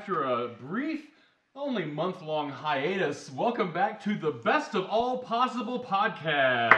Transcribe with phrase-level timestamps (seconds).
[0.00, 1.10] after a brief,
[1.54, 6.72] only month long hiatus, welcome back to the best of all possible podcast.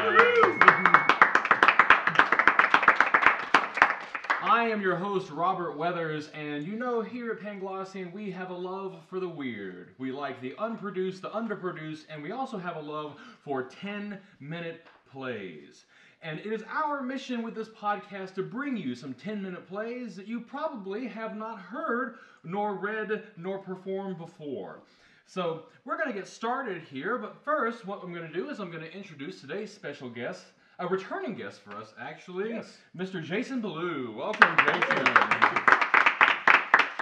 [4.43, 8.57] I am your host, Robert Weathers, and you know, here at Panglossian, we have a
[8.57, 9.95] love for the weird.
[9.99, 13.15] We like the unproduced, the underproduced, and we also have a love
[13.45, 15.85] for 10 minute plays.
[16.23, 20.15] And it is our mission with this podcast to bring you some 10 minute plays
[20.15, 24.83] that you probably have not heard, nor read, nor performed before.
[25.27, 28.61] So we're going to get started here, but first, what I'm going to do is
[28.61, 30.45] I'm going to introduce today's special guest,
[30.79, 32.77] a returning guest for us, actually, Yes.
[32.97, 33.23] Mr.
[33.23, 34.15] Jason Ballou.
[34.17, 35.07] Welcome, Jason.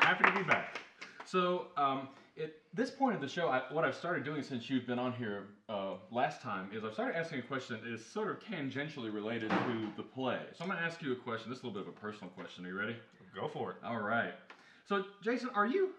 [0.03, 0.79] Happy to be back.
[1.27, 4.87] So, um, at this point of the show, I, what I've started doing since you've
[4.87, 8.31] been on here uh, last time is I've started asking a question that is sort
[8.31, 10.41] of tangentially related to the play.
[10.57, 11.51] So I'm going to ask you a question.
[11.51, 12.65] This is a little bit of a personal question.
[12.65, 12.97] Are you ready?
[13.35, 13.77] Go for it.
[13.85, 14.35] All right.
[14.89, 15.91] So, Jason, are you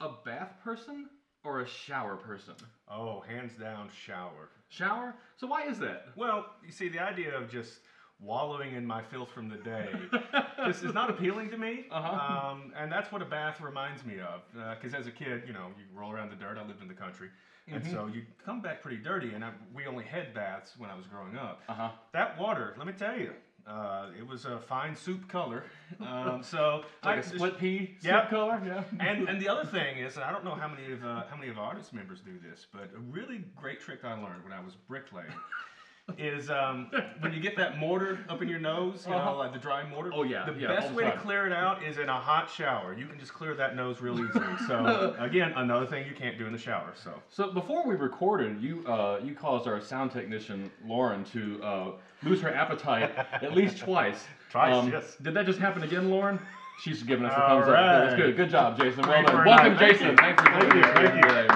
[0.00, 1.08] a bath person
[1.44, 2.54] or a shower person?
[2.90, 4.50] Oh, hands down, shower.
[4.68, 5.14] Shower?
[5.36, 6.06] So why is that?
[6.16, 7.80] Well, you see, the idea of just
[8.22, 9.88] wallowing in my filth from the day
[10.66, 11.86] just is not appealing to me.
[11.90, 12.50] Uh-huh.
[12.52, 14.42] Um, and that's what a bath reminds me of.
[14.80, 16.56] Because as a kid, you know, you roll around the dirt.
[16.56, 17.28] I lived in the country.
[17.68, 17.92] And Mhm.
[17.92, 19.34] so you come back pretty dirty.
[19.34, 21.62] And I, we only had baths when I was growing up.
[21.68, 21.90] Uh huh.
[22.12, 23.32] That water, let me tell you,
[23.66, 25.64] uh, it was a fine soup color.
[26.00, 28.26] Um, so Like I- a split pea soup Yeah.
[28.30, 28.60] color?
[28.64, 28.82] Yeah.
[28.98, 31.50] and and the other thing is, I don't know how many of uh, how many
[31.50, 34.74] of artist members do this, but a really great trick I learned when I was
[34.88, 35.30] bricklaying
[36.18, 39.36] is um, when you get that mortar up in your nose, you know, Uh-huh.
[39.36, 40.10] like the dry mortar.
[40.14, 41.20] Oh, yeah, The yeah, all best the way to time.
[41.20, 42.94] clear it out is in a hot shower.
[42.94, 44.46] You can just clear that nose real easily.
[44.66, 46.92] So again, another thing you can't do in the shower.
[47.02, 51.90] So So before we recorded, you uh, you caused our sound technician Lauren to uh,
[52.22, 54.24] lose her appetite at least twice.
[54.54, 55.16] Um, Twice, yes.
[55.22, 56.38] Did that just happen again, Lauren?
[56.82, 57.72] She's giving us a thumbs up.
[57.74, 58.16] That's right.
[58.16, 58.36] good.
[58.36, 59.02] Good job, Jason.
[59.06, 59.44] Well done.
[59.46, 59.78] Welcome, much.
[59.78, 60.08] Thank Jason.
[60.10, 60.16] you.
[60.16, 60.82] Thanks for Thank you.
[60.82, 61.22] here Thank you.
[61.22, 61.54] today.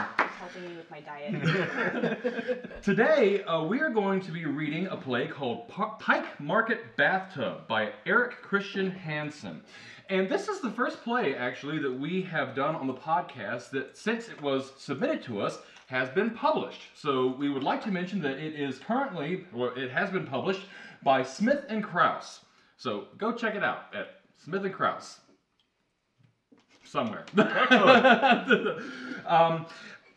[2.82, 7.66] Today, uh, we are going to be reading a play called Pa- Pike Market Bathtub
[7.66, 9.62] by Eric Christian Hansen.
[10.08, 13.96] And this is the first play, actually, that we have done on the podcast that,
[13.96, 16.82] since it was submitted to us, has been published.
[16.94, 20.62] So we would like to mention that it is currently, or it has been published
[21.02, 22.42] by Smith and Kraus.
[22.76, 25.18] So go check it out at Smith and Kraus.
[26.84, 27.24] Somewhere.
[29.26, 29.66] um,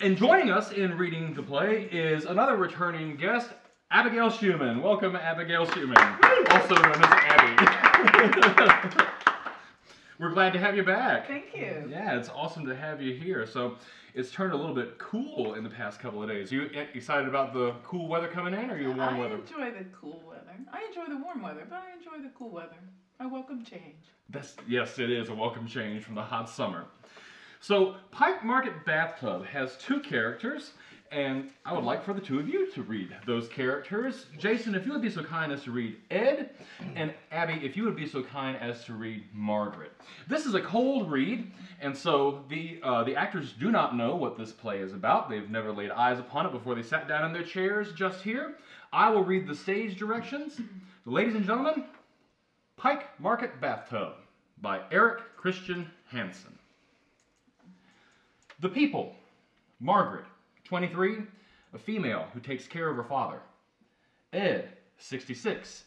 [0.02, 3.50] and joining us in reading the play is another returning guest,
[3.92, 4.82] Abigail Schumann.
[4.82, 6.18] Welcome, Abigail Schumann,
[6.52, 9.04] also known as Abby.
[10.20, 11.28] We're glad to have you back.
[11.28, 11.90] Thank you.
[11.90, 13.46] Yeah, it's awesome to have you here.
[13.46, 13.76] So
[14.14, 16.52] it's turned a little bit cool in the past couple of days.
[16.52, 19.36] You excited about the cool weather coming in, or you warm I weather?
[19.36, 20.56] I enjoy the cool weather.
[20.72, 22.78] I enjoy the warm weather, but I enjoy the cool weather.
[23.20, 24.06] I welcome change.
[24.30, 26.86] That's yes, it is a welcome change from the hot summer.
[27.62, 30.72] So, Pike Market Bathtub has two characters,
[31.12, 34.28] and I would like for the two of you to read those characters.
[34.38, 36.52] Jason, if you would be so kind as to read Ed,
[36.96, 39.92] and Abby, if you would be so kind as to read Margaret.
[40.28, 44.38] This is a cold read, and so the uh, the actors do not know what
[44.38, 45.30] this play is about.
[45.30, 48.56] They've never laid eyes upon it before they sat down in their chairs just here.
[48.94, 50.62] I will read the stage directions.
[51.06, 51.86] Ladies and gentlemen,
[52.78, 54.14] Pike Market Bathtub
[54.62, 56.59] by Eric Christian Hansen.
[58.62, 59.16] The People.
[59.80, 60.26] Margaret,
[60.66, 61.20] 23,
[61.74, 63.40] a female who takes care of her father.
[64.34, 65.86] Ed, 66,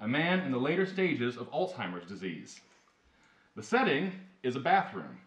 [0.00, 2.60] a man in the later stages of Alzheimer's disease.
[3.56, 4.12] The setting
[4.42, 5.18] is a bathroom.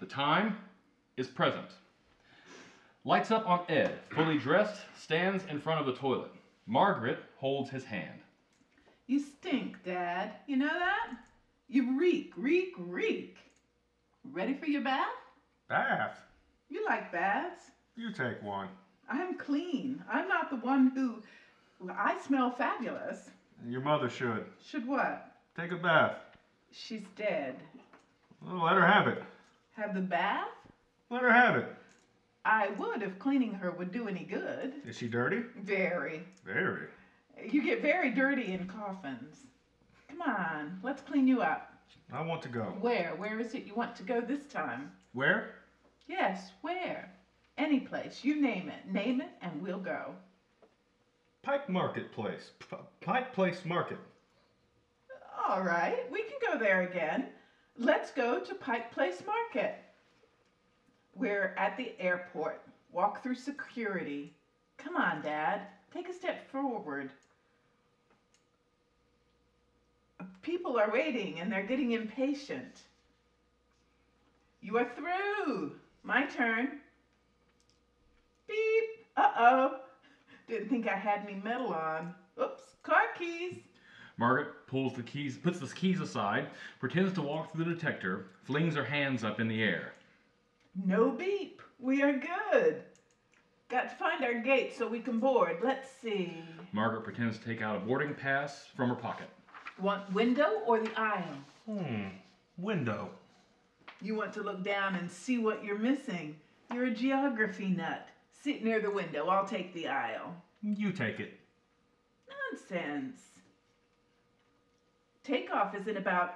[0.00, 0.56] The time
[1.16, 1.68] is present.
[3.04, 6.32] Lights up on Ed, fully dressed, stands in front of the toilet.
[6.66, 8.18] Margaret holds his hand.
[9.06, 10.32] You stink, Dad.
[10.48, 11.10] You know that?
[11.68, 13.36] You reek, reek, reek.
[14.24, 15.06] Ready for your bath?
[15.68, 16.20] bath.
[16.70, 17.64] You like baths?
[17.96, 18.68] You take one.
[19.10, 20.02] I'm clean.
[20.10, 21.22] I'm not the one who.
[21.92, 23.30] I smell fabulous.
[23.66, 25.32] Your mother should Should what?
[25.56, 26.16] take a bath.
[26.72, 27.56] She's dead.
[28.44, 29.22] Well, let her have it.
[29.72, 30.48] Have the bath?
[31.10, 31.66] Let her have it.
[32.44, 34.74] I would if cleaning her would do any good.
[34.86, 35.42] Is she dirty?
[35.58, 36.22] Very.
[36.44, 36.86] Very.
[37.50, 39.36] You get very dirty in coffins.
[40.08, 41.72] Come on, let's clean you up.
[42.12, 42.62] I want to go.
[42.80, 43.14] Where?
[43.16, 44.92] Where is it you want to go this time?
[45.12, 45.54] Where?
[46.10, 47.08] Yes, where?
[47.56, 48.24] Any place.
[48.24, 48.92] You name it.
[48.92, 50.16] Name it and we'll go.
[51.42, 52.50] Pike Marketplace.
[52.58, 53.98] P- Pike Place Market.
[55.48, 57.28] All right, we can go there again.
[57.78, 59.76] Let's go to Pike Place Market.
[61.14, 62.60] We're at the airport.
[62.90, 64.34] Walk through security.
[64.78, 65.62] Come on, Dad.
[65.94, 67.10] Take a step forward.
[70.42, 72.82] People are waiting and they're getting impatient.
[74.60, 75.72] You are through.
[76.02, 76.80] My turn.
[78.48, 79.06] Beep.
[79.16, 79.76] Uh oh.
[80.48, 82.14] Didn't think I had any metal on.
[82.40, 82.62] Oops.
[82.82, 83.58] Car keys.
[84.16, 86.48] Margaret pulls the keys, puts the keys aside,
[86.78, 89.94] pretends to walk through the detector, flings her hands up in the air.
[90.84, 91.62] No beep.
[91.78, 92.20] We are
[92.52, 92.82] good.
[93.70, 95.58] Got to find our gate so we can board.
[95.62, 96.42] Let's see.
[96.72, 99.28] Margaret pretends to take out a boarding pass from her pocket.
[99.80, 101.36] Want window or the aisle?
[101.66, 102.08] Hmm.
[102.58, 103.10] Window.
[104.02, 106.36] You want to look down and see what you're missing.
[106.72, 108.08] You're a geography nut.
[108.42, 109.28] Sit near the window.
[109.28, 110.34] I'll take the aisle.
[110.62, 111.38] You take it.
[112.50, 113.20] Nonsense.
[115.24, 116.34] Takeoff is in about.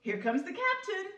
[0.00, 1.12] Here comes the captain.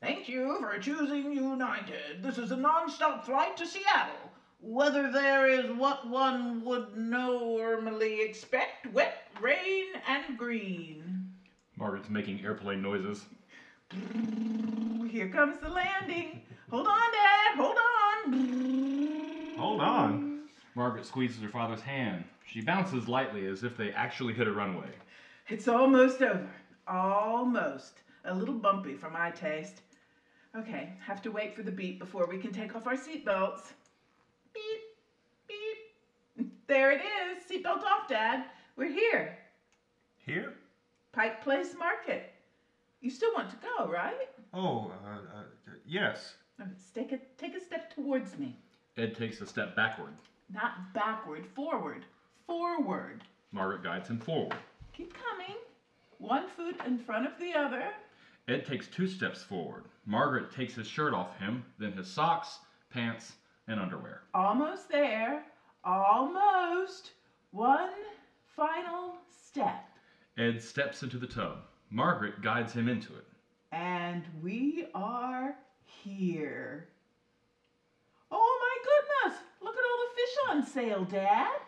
[0.00, 2.22] Thank you for choosing United.
[2.22, 4.30] This is a non-stop flight to Seattle.
[4.62, 11.32] Weather there is what one would normally expect wet, rain, and green.
[11.76, 13.24] Margaret's making airplane noises.
[13.90, 16.42] Here comes the landing.
[16.70, 17.56] Hold on, Dad.
[17.56, 19.54] Hold on.
[19.58, 20.40] Hold on.
[20.76, 22.24] Margaret squeezes her father's hand.
[22.46, 24.88] She bounces lightly as if they actually hit a runway.
[25.48, 26.48] It's almost over.
[26.86, 28.02] Almost.
[28.24, 29.82] A little bumpy for my taste.
[30.56, 33.72] Okay, have to wait for the beep before we can take off our seatbelts.
[34.54, 34.80] Beep,
[35.48, 36.52] beep.
[36.66, 37.44] There it is.
[37.44, 38.44] Seatbelt off, Dad.
[38.76, 39.38] We're here.
[40.18, 40.54] Here?
[41.12, 42.32] Pike Place Market.
[43.00, 44.28] You still want to go, right?
[44.52, 45.42] Oh, uh, uh,
[45.86, 46.34] yes.
[46.60, 46.64] Uh,
[46.94, 48.58] Take a, take a step towards me.
[48.96, 50.12] Ed takes a step backward.
[50.52, 52.04] Not backward, forward.
[52.46, 53.22] Forward.
[53.52, 54.54] Margaret guides him forward.
[54.92, 55.56] Keep coming.
[56.18, 57.84] One foot in front of the other.
[58.48, 59.84] Ed takes two steps forward.
[60.04, 62.58] Margaret takes his shirt off him, then his socks,
[62.90, 63.32] pants,
[63.68, 64.22] and underwear.
[64.34, 65.44] Almost there.
[65.84, 67.12] Almost.
[67.52, 67.90] One
[68.56, 69.14] final
[69.46, 69.84] step.
[70.36, 71.58] Ed steps into the tub.
[71.90, 73.26] Margaret guides him into it.
[73.72, 76.88] And we are here.
[78.30, 79.42] Oh my goodness!
[79.60, 81.60] Look at all the fish on sale, Dad.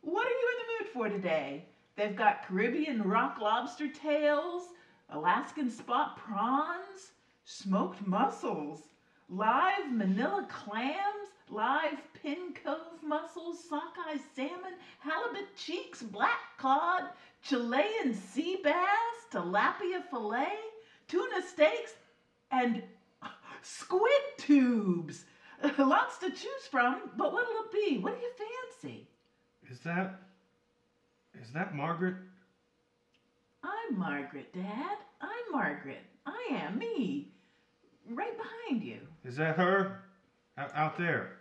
[0.00, 1.66] What are you in the mood for today?
[1.96, 4.68] They've got Caribbean rock lobster tails,
[5.10, 7.12] Alaskan spot prawns,
[7.44, 8.88] smoked mussels,
[9.28, 17.10] live manila clams, live Penn Cove mussels, sockeye salmon, halibut cheeks, black cod,
[17.42, 20.56] Chilean sea bass, tilapia fillet,
[21.08, 21.94] tuna steaks,
[22.50, 22.82] and
[23.62, 25.24] squid tubes.
[25.78, 27.98] Lots to choose from, but what'll it be?
[27.98, 28.32] What do you
[28.80, 29.08] fancy?
[29.70, 30.20] Is that.
[31.42, 32.14] Is that Margaret?
[33.62, 34.98] I'm Margaret, Dad.
[35.20, 36.02] I'm Margaret.
[36.26, 37.28] I am me.
[38.10, 38.98] Right behind you.
[39.24, 40.00] Is that her?
[40.58, 41.38] Out, out there.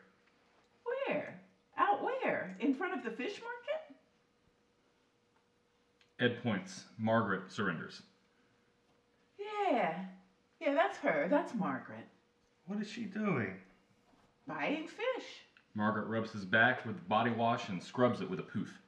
[0.84, 1.39] Where?
[1.78, 2.56] Out where?
[2.60, 3.62] In front of the fish market?
[6.24, 6.86] Ed points.
[6.98, 8.02] Margaret surrenders.
[9.38, 10.06] Yeah.
[10.62, 11.28] Yeah, that's her.
[11.30, 12.08] That's Margaret.
[12.66, 13.56] What is she doing?
[14.48, 15.25] Buying fish.
[15.75, 18.80] Margaret rubs his back with body wash and scrubs it with a poof.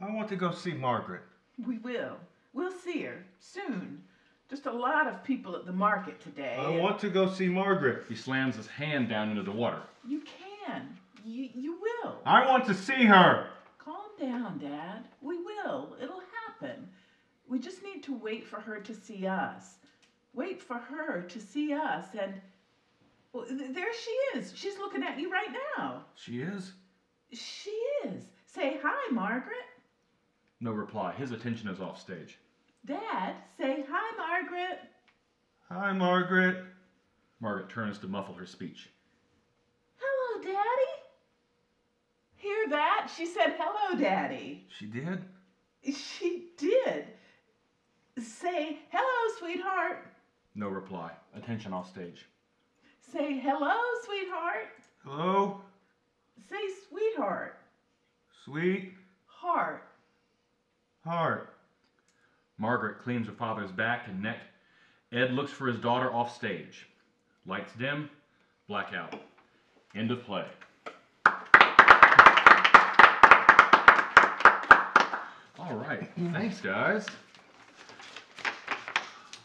[0.00, 1.22] I want to go see Margaret.
[1.64, 2.16] We will.
[2.52, 4.02] We'll see her soon.
[4.50, 6.56] Just a lot of people at the market today.
[6.58, 8.06] I want to go see Margaret.
[8.08, 9.82] He slams his hand down into the water.
[10.04, 10.22] You
[10.66, 10.98] can.
[11.24, 12.16] You, you will.
[12.24, 13.46] I want to see her.
[13.78, 15.04] Calm down, Dad.
[15.20, 15.96] We will.
[16.02, 16.22] It'll
[16.60, 16.88] happen.
[17.48, 19.76] We just need to wait for her to see us.
[20.34, 22.34] Wait for her to see us, and
[23.32, 24.52] well, there she is.
[24.54, 26.04] She's looking at you right now.
[26.14, 26.72] She is?
[27.32, 27.70] She
[28.04, 28.24] is.
[28.46, 29.56] Say hi, Margaret.
[30.60, 31.14] No reply.
[31.14, 32.38] His attention is off stage.
[32.84, 34.80] Dad, say hi, Margaret.
[35.70, 36.64] Hi, Margaret.
[37.40, 38.90] Margaret turns to muffle her speech.
[39.98, 40.92] Hello, Daddy.
[42.36, 43.10] Hear that?
[43.16, 44.66] She said hello, Daddy.
[44.78, 45.24] She did?
[45.82, 47.06] She did.
[48.20, 50.04] Say hello, sweetheart.
[50.54, 51.12] No reply.
[51.36, 52.26] Attention off stage.
[53.00, 54.68] Say hello, sweetheart.
[55.04, 55.60] Hello?
[56.50, 56.56] Say
[56.88, 57.58] sweetheart.
[58.44, 58.94] Sweet
[59.26, 59.84] Heart.
[61.04, 61.54] heart.
[62.58, 64.38] Margaret cleans her father's back and neck.
[65.12, 66.88] Ed looks for his daughter off stage.
[67.46, 68.10] Lights dim,
[68.66, 69.14] blackout.
[69.94, 70.44] End of play.
[75.58, 77.06] All right, thanks guys.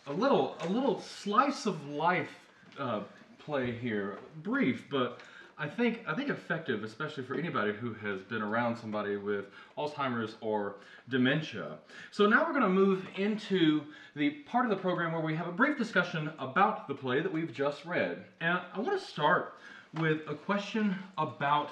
[0.06, 2.30] A little, a little slice of life
[2.78, 3.02] uh,
[3.40, 5.20] play here, brief, but
[5.58, 9.46] I think I think effective, especially for anybody who has been around somebody with
[9.78, 10.76] Alzheimer's or
[11.10, 11.78] dementia.
[12.12, 13.84] So now we're going to move into
[14.16, 17.32] the part of the program where we have a brief discussion about the play that
[17.32, 19.54] we've just read, and I want to start
[19.94, 21.70] with a question about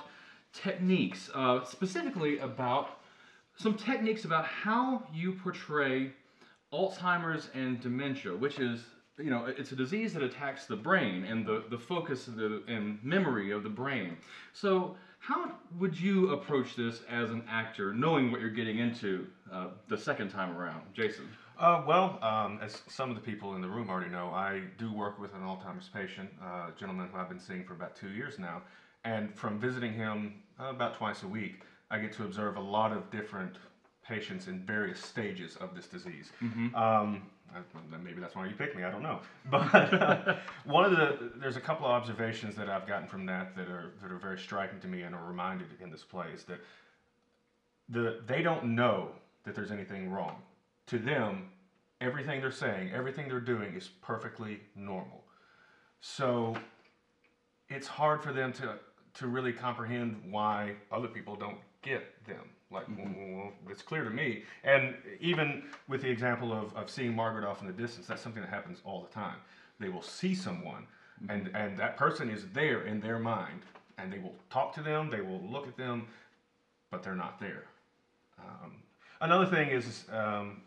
[0.53, 2.99] techniques, uh, specifically about
[3.57, 6.13] some techniques about how you portray
[6.73, 8.81] Alzheimer's and dementia, which is
[9.17, 12.63] you know, it's a disease that attacks the brain and the, the focus of the,
[12.67, 14.17] and memory of the brain.
[14.53, 19.67] So, how would you approach this as an actor, knowing what you're getting into uh,
[19.87, 20.81] the second time around?
[20.93, 21.25] Jason.
[21.59, 24.91] Uh, well, um, as some of the people in the room already know, I do
[24.91, 28.09] work with an Alzheimer's patient, uh, a gentleman who I've been seeing for about two
[28.09, 28.63] years now.
[29.03, 31.61] And from visiting him uh, about twice a week,
[31.91, 33.57] I get to observe a lot of different
[34.11, 36.31] patients in various stages of this disease.
[36.75, 37.23] Um,
[38.03, 38.83] maybe that's why you picked me.
[38.83, 39.19] I don't know.
[39.49, 43.55] But uh, one of the there's a couple of observations that I've gotten from that
[43.55, 46.43] that are that are very striking to me and are reminded in this play is
[46.43, 46.59] that
[47.89, 49.09] the they don't know
[49.45, 50.35] that there's anything wrong.
[50.87, 51.49] To them,
[52.01, 55.23] everything they're saying, everything they're doing is perfectly normal.
[56.01, 56.55] So
[57.69, 58.75] it's hard for them to
[59.15, 62.49] to really comprehend why other people don't get them.
[62.71, 64.43] Like, well, well, it's clear to me.
[64.63, 68.41] And even with the example of, of seeing Margaret off in the distance, that's something
[68.41, 69.35] that happens all the time.
[69.79, 70.87] They will see someone,
[71.27, 73.61] and, and that person is there in their mind,
[73.97, 76.07] and they will talk to them, they will look at them,
[76.91, 77.65] but they're not there.
[78.39, 78.73] Um,
[79.19, 80.61] another thing is um,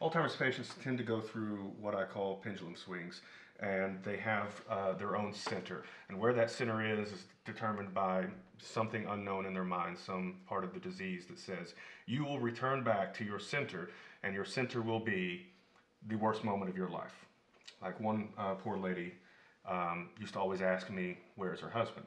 [0.00, 3.20] Alzheimer's patients tend to go through what I call pendulum swings,
[3.60, 5.84] and they have uh, their own center.
[6.08, 8.26] And where that center is is determined by
[8.58, 11.74] something unknown in their mind, some part of the disease that says,
[12.06, 13.90] you will return back to your center,
[14.22, 15.46] and your center will be
[16.08, 17.26] the worst moment of your life.
[17.82, 19.14] Like one uh, poor lady
[19.68, 22.06] um, used to always ask me, Where's her husband?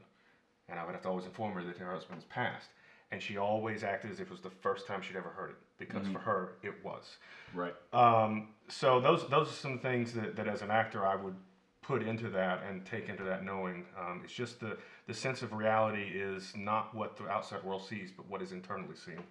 [0.70, 2.70] And I would have to always inform her that her husband's passed.
[3.12, 5.56] And she always acted as if it was the first time she'd ever heard it,
[5.78, 7.18] because for her, it was.
[7.54, 7.74] Right.
[7.94, 11.36] Um, so those those are some things that, that as an actor I would
[11.82, 13.86] put into that and take into that knowing.
[13.98, 18.12] Um, it's just the the sense of reality is not what the outside world sees,
[18.12, 19.24] but what is internally seen.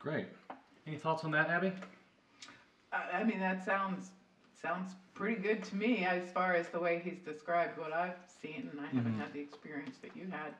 [0.00, 0.26] Great.
[0.84, 1.72] Any thoughts on that, Abby?
[2.92, 4.10] I, I mean, that sounds
[4.60, 8.68] sounds pretty good to me as far as the way he's described what I've seen,
[8.72, 9.20] and I haven't Mhm.
[9.20, 10.54] had the experience that you had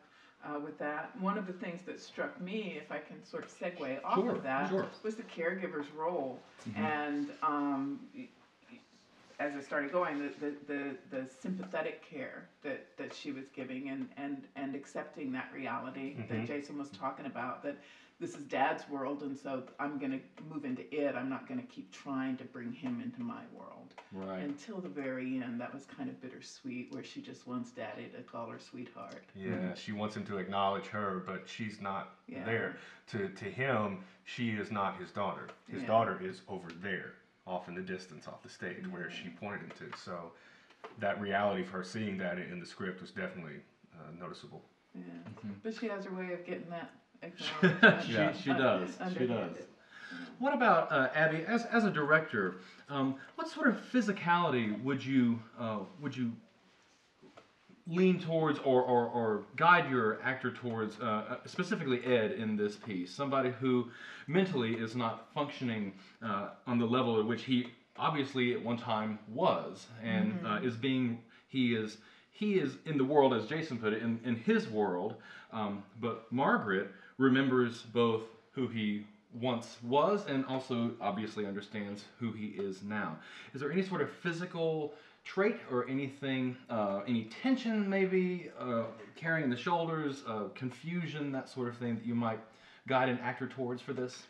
[0.45, 1.11] uh, with that.
[1.21, 4.33] One of the things that struck me, if I can sort of segue off Sure,
[4.33, 4.87] of that, sure.
[5.02, 6.40] was the caregiver's role.
[6.71, 6.76] Mhm.
[6.78, 8.00] And um,
[9.40, 13.88] as I started going, the, the, the, the sympathetic care that, that she was giving
[13.88, 16.28] and, and, and accepting that reality Mhm.
[16.28, 17.76] that Jason was talking about, that
[18.20, 21.14] this is dad's world, and so I'm going to move into it.
[21.14, 23.94] I'm not going to keep trying to bring him into my world.
[24.12, 24.42] Right.
[24.42, 28.22] Until the very end, that was kind of bittersweet, where she just wants daddy to
[28.22, 29.22] call her sweetheart.
[29.37, 32.44] Yeah, she wants him to acknowledge her, but she's not Yeah.
[32.44, 32.76] there.
[33.12, 35.46] To to him, she is not his daughter.
[35.68, 35.88] His Yeah.
[35.88, 37.14] daughter is over there,
[37.46, 39.96] off in the distance, off the stage where she pointed him to.
[39.96, 40.32] So
[40.98, 43.60] that reality for her seeing that in the script was definitely
[43.94, 44.64] uh, noticeable.
[44.94, 45.02] Yeah.
[45.02, 45.52] Mm-hmm.
[45.62, 46.90] But she has her way of getting that
[47.22, 48.02] acknowledgement.
[48.06, 48.90] She- uh, she does.
[49.12, 49.56] She does.
[50.38, 51.44] What about uh, Abby?
[51.46, 52.56] As, as a director,
[52.88, 56.32] um, what sort of physicality would you uh, would you
[57.88, 63.12] lean towards or, or, or guide your actor towards, uh, specifically Ed in this piece?
[63.12, 63.87] Somebody who
[64.26, 69.18] mentally is not functioning uh, on the level at which he obviously at one time
[69.28, 71.96] was, and uh, is being he is
[72.30, 75.16] he is in the world, as Jason put it, in, in his world.
[75.52, 78.22] Um, but Margaret remembers both
[78.52, 83.18] who he once was and also obviously understands who he is now.
[83.54, 84.94] Is there any sort of physical
[85.25, 88.84] trait or anything, uh, any tension maybe, uh,
[89.16, 92.40] carrying the shoulders, uh, confusion, that sort of thing that you might
[92.87, 94.26] guide an actor towards for this?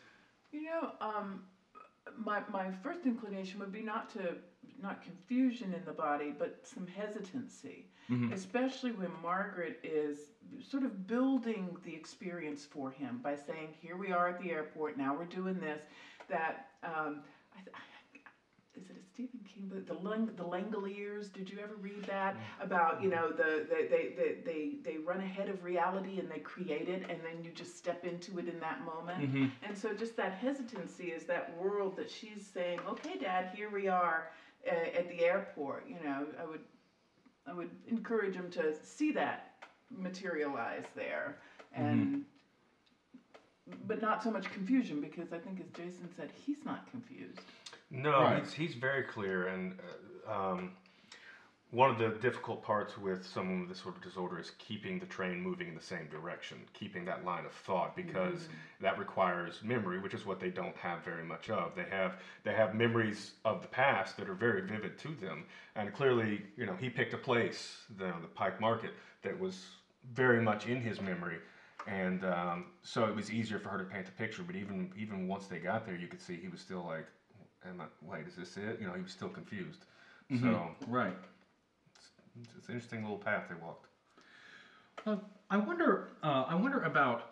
[0.51, 1.43] You know, um,
[2.17, 4.35] my my first inclination would be not to
[4.81, 8.33] not confusion in the body, but some hesitancy, Mhm.
[8.33, 14.11] especially when Margaret is sort of building the experience for him by saying, "Here we
[14.11, 14.97] are at the airport.
[14.97, 15.81] Now we're doing this."
[16.29, 17.21] That um,
[17.55, 17.75] I, th-
[18.75, 19.87] is it a Stephen King book?
[19.87, 21.31] The Lang- the Langoliers.
[21.33, 25.21] Did you ever read that about you know the they they, they they they run
[25.21, 28.59] ahead of reality and they create it, and then you just step into it in
[28.61, 29.25] that moment.
[29.25, 29.47] Mm-hmm.
[29.63, 33.89] And so, just that hesitancy is that world that she's saying, "Okay, Dad, here we
[33.89, 34.27] are
[34.67, 36.61] uh, at the airport." You know, I would,
[37.49, 39.53] I would encourage him to see that
[39.91, 41.39] materialize there,
[41.75, 42.25] and
[43.87, 47.41] but not so much confusion because I think, as Jason said, he's not confused.
[47.91, 48.43] No, Right.
[48.45, 49.49] he's, he's very clear.
[49.49, 49.79] And
[50.29, 50.73] uh, um,
[51.71, 55.05] one of the difficult parts with someone with this sort of disorder is keeping the
[55.07, 58.49] train moving in the same direction, keeping that line of thought, because
[58.81, 61.75] that requires memory, which is what they don't have very much of.
[61.75, 65.45] They have they have memories of the past that are very vivid to them,
[65.75, 69.67] and clearly, you know, he picked a place, the, the Pike Market, that was
[70.15, 71.39] very much in his memory.
[71.87, 74.43] And um, so it was easier for her to paint the picture.
[74.43, 77.07] But even even once they got there, you could see he was still like,
[77.67, 77.85] "Am I?
[78.01, 79.85] Wait, is this it?" You know, he was still confused.
[80.31, 80.41] Mhm.
[80.41, 81.17] So Right.
[82.43, 83.87] It's, it's an interesting little path they walked.
[85.05, 86.09] Well, I wonder.
[86.23, 87.31] Uh, I wonder about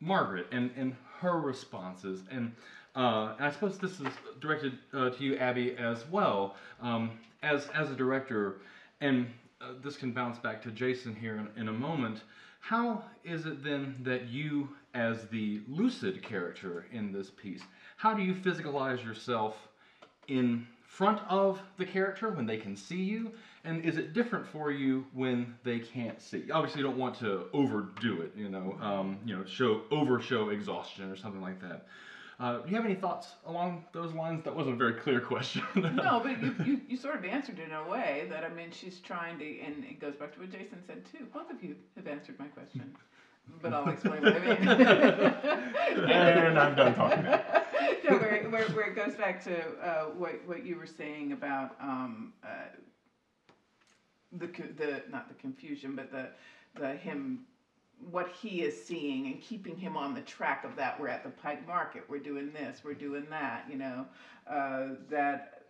[0.00, 2.52] Margaret and, and her responses, and,
[2.94, 4.08] uh, and I suppose this is
[4.40, 8.56] directed uh, to you, Abby, as well, um, as as a director,
[9.00, 9.26] and
[9.60, 12.22] uh, this can bounce back to Jason here in, in a moment.
[12.60, 17.60] How is it then that you, as the lucid character in this piece,
[17.96, 19.56] how do you physicalize yourself
[20.28, 23.32] in front of the character when they can see you?
[23.64, 26.50] And is it different for you when they can't see?
[26.50, 30.50] Obviously, you don't want to overdo it, you know, um, you know, show over show
[30.50, 31.86] exhaustion or something like that.
[32.38, 34.42] Uh, do you have any thoughts along those lines?
[34.44, 35.62] That wasn't a very clear question.
[35.74, 38.70] No, but you, you, you sort of answered it in a way that I mean
[38.70, 41.26] she's trying to, and it goes back to what Jason said too.
[41.32, 42.94] Both of you have answered my question,
[43.62, 46.10] but I'll explain what I mean.
[46.10, 47.63] And I'm done talking now.
[48.04, 51.76] No, where, where, where it goes back to uh, what what you were saying about
[51.80, 52.68] um, uh,
[54.32, 56.28] the the not the confusion, but the
[56.74, 57.40] the him
[58.10, 60.98] what he is seeing and keeping him on the track of that.
[60.98, 62.04] We're at the Pike Market.
[62.08, 62.82] We're doing this.
[62.84, 63.64] We're doing that.
[63.68, 64.06] You know
[64.46, 65.62] uh, that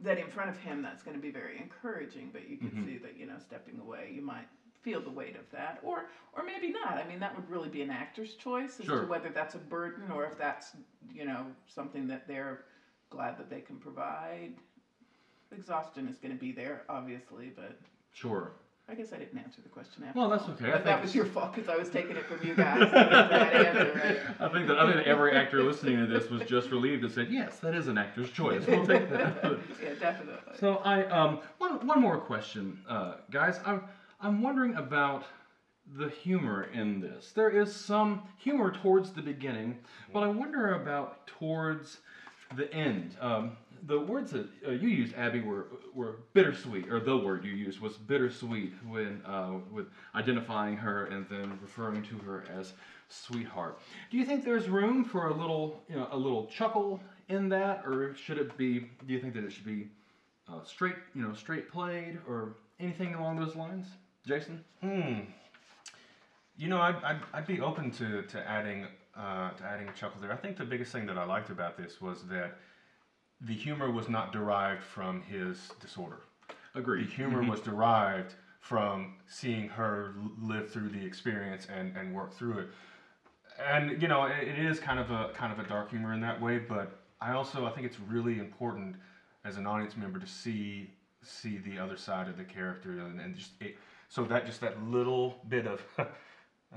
[0.00, 2.30] that in front of him that's going to be very encouraging.
[2.32, 2.84] But you can Mhm.
[2.84, 4.48] see that you know stepping away, you might
[4.82, 6.94] feel the weight of that, or or maybe not.
[6.98, 9.00] I mean, that would really be an actor's choice as Sure.
[9.02, 10.72] to whether that's a burden or if that's
[11.12, 12.64] you know something that they're
[13.10, 14.52] glad that they can provide.
[15.52, 17.78] Exhaustion is going to be there, obviously, but
[18.12, 18.52] sure.
[18.88, 20.18] I guess I didn't answer the question after.
[20.18, 20.50] Well, that's all.
[20.52, 20.68] okay.
[20.68, 22.80] I But that was your fault because I was taking it from you guys.
[22.90, 24.40] That was the right answer, right?
[24.40, 27.28] I think that I think every actor listening to this was just relieved and said,
[27.30, 28.66] "Yes, that is an actor's choice.
[28.66, 29.36] We'll take that."
[29.82, 30.34] yeah, definitely.
[30.58, 33.60] So I um one one more question, uh, guys.
[33.64, 33.82] I'm
[34.22, 35.24] I'm wondering about
[35.96, 37.32] the humor in this.
[37.32, 39.78] There is some humor towards the beginning,
[40.12, 41.98] but I wonder about towards
[42.56, 43.16] the end.
[43.20, 43.56] Um,
[43.88, 47.80] the words that uh, you used, Abby, were were bittersweet, or the word you used
[47.80, 52.74] was bittersweet when uh, with identifying her and then referring to her as
[53.08, 53.80] sweetheart.
[54.12, 57.82] Do you think there's room for a little, you know, a little chuckle in that,
[57.84, 58.88] or should it be?
[59.04, 59.88] Do you think that it should be
[60.48, 63.86] uh, straight, you know, straight played, or anything along those lines,
[64.26, 64.64] Jason?
[64.80, 65.20] Hmm.
[66.56, 70.20] You know, I'd, I'd, I'd be open to, to adding uh, to adding a chuckle
[70.20, 70.32] there.
[70.32, 72.56] I think the biggest thing that I liked about this was that
[73.42, 76.20] the humor was not derived from his disorder.
[76.74, 77.08] Agreed.
[77.08, 82.58] The humor was derived from seeing her live through the experience and, and work through
[82.58, 82.68] it.
[83.62, 86.20] And you know, it, it is kind of a kind of a dark humor in
[86.20, 88.96] that way, but I also I think it's really important
[89.44, 90.90] as an audience member to see
[91.22, 93.76] see the other side of the character and, and just it,
[94.12, 96.06] so that just that little bit of oh,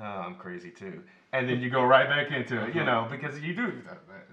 [0.04, 1.02] I'm crazy too,
[1.34, 3.70] and then you go right back into it, you know, because you do.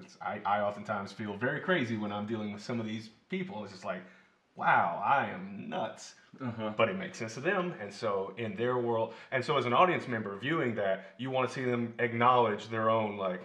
[0.00, 3.62] It's, I I oftentimes feel very crazy when I'm dealing with some of these people.
[3.64, 4.02] It's just like,
[4.56, 6.70] wow, I am nuts Uh-huh.
[6.76, 9.72] but it makes sense to them and so in their world and so as an
[9.72, 13.42] audience member viewing that you want to see them acknowledge their own like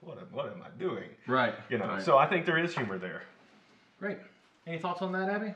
[0.00, 1.54] what am, what am i doing Right.
[1.68, 2.02] you know right.
[2.02, 3.22] so i think there is humor there
[4.00, 4.18] great.
[4.66, 5.52] Any thoughts on that, Abby?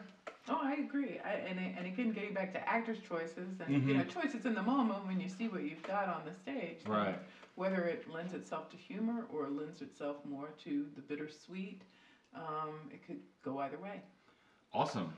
[0.48, 1.18] Oh, I agree.
[1.24, 4.62] I, and, and again, getting back to actors' choices, and you know, choices in the
[4.62, 6.78] moment when you see what you've got on the stage.
[6.86, 7.18] Right.
[7.56, 11.82] Whether it lends itself to humor or lends itself more to the bittersweet,
[12.34, 14.02] um, it could go either way.
[14.72, 15.12] Awesome.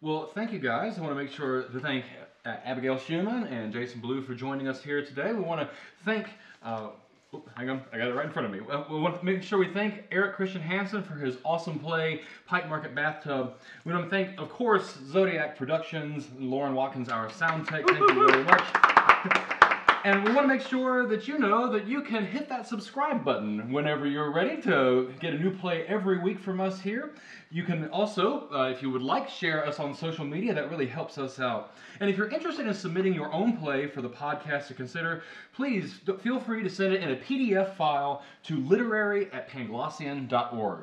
[0.00, 0.98] Well, thank you guys.
[0.98, 2.04] I want to make sure to thank
[2.44, 5.32] uh, Abigail Schumann and Jason Ballou for joining us here today.
[5.32, 5.70] We want to
[6.04, 6.28] thank.
[6.62, 6.88] Uh,
[7.34, 8.60] oop, hang on, I got it right in front of me.
[8.70, 12.22] Uh, we want to make sure we thank Eric Christian Hansen for his awesome play,
[12.46, 13.54] Pike Market Bathtub.
[13.84, 17.86] We want to thank, of course, Zodiac Productions, Lauren Watkins, our sound tech.
[17.86, 19.60] Thank you very much.
[20.04, 23.24] And we want to make sure that you know that you can hit that subscribe
[23.24, 27.14] button whenever you're ready to get a new play every week from us here.
[27.50, 30.52] You can also, uh, if you would like, share us on social media.
[30.52, 31.72] That really helps us out.
[32.00, 35.22] And if you're interested in submitting your own play for the podcast to consider,
[35.54, 40.80] please feel free to send it in a PDF file to literary at panglossian.org.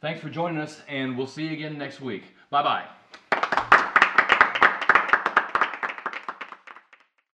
[0.00, 2.24] Thanks for joining us, and we'll see you again next week.
[2.50, 3.03] Bye bye.